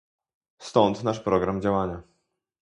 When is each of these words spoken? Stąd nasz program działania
Stąd 0.57 1.03
nasz 1.03 1.19
program 1.19 1.61
działania 1.61 2.03